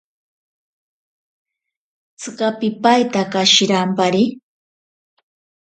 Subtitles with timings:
[2.19, 4.23] Tsika pipaitaka shirampari.